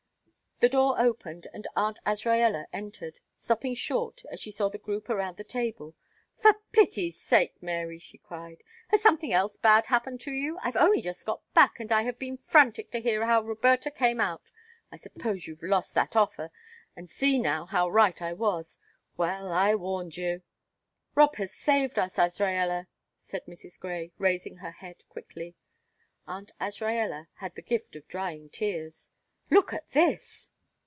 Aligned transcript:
The 0.63 0.69
door 0.69 1.01
opened, 1.01 1.47
and 1.55 1.65
Aunt 1.75 1.97
Azraella 2.05 2.67
entered, 2.71 3.19
stopping 3.35 3.73
short, 3.73 4.21
as 4.29 4.39
she 4.39 4.51
saw 4.51 4.69
the 4.69 4.77
group 4.77 5.09
around 5.09 5.37
the 5.37 5.43
table. 5.43 5.95
"For 6.35 6.53
pity's 6.71 7.19
sake, 7.19 7.55
Mary," 7.63 7.97
she 7.97 8.19
cried, 8.19 8.61
"has 8.89 9.01
something 9.01 9.33
else 9.33 9.57
bad 9.57 9.87
happened 9.87 10.21
to 10.21 10.31
you? 10.31 10.59
I've 10.61 10.75
only 10.75 11.01
just 11.01 11.25
got 11.25 11.41
back, 11.55 11.79
and 11.79 11.91
I 11.91 12.03
have 12.03 12.19
been 12.19 12.37
frantic 12.37 12.91
to 12.91 12.99
hear 12.99 13.25
how 13.25 13.41
Roberta 13.41 13.89
came 13.89 14.21
out. 14.21 14.51
I 14.91 14.97
suppose 14.97 15.47
you've 15.47 15.63
lost 15.63 15.95
that 15.95 16.15
offer, 16.15 16.51
and 16.95 17.09
see 17.09 17.39
now 17.39 17.65
how 17.65 17.89
right 17.89 18.21
I 18.21 18.33
was. 18.33 18.77
Well, 19.17 19.51
I 19.51 19.73
warned 19.73 20.15
you." 20.15 20.43
"Rob 21.15 21.37
has 21.37 21.55
saved 21.55 21.97
us, 21.97 22.17
Azraella," 22.17 22.85
said 23.17 23.47
Mrs. 23.47 23.79
Grey, 23.79 24.11
raising 24.19 24.57
her 24.57 24.69
head 24.73 25.01
quickly 25.09 25.55
Aunt 26.27 26.51
Azraella 26.61 27.29
had 27.37 27.55
the 27.55 27.63
gift 27.63 27.95
of 27.95 28.07
drying 28.07 28.47
tears. 28.47 29.09
"Look 29.49 29.73
at 29.73 29.89
this." 29.89 30.49